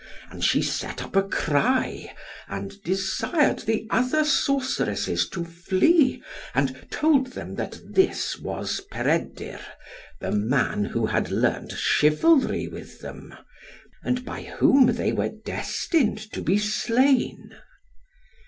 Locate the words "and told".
6.55-7.33